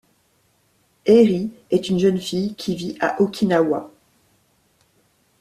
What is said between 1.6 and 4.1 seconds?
est une jeune fille qui vit à Okinawa.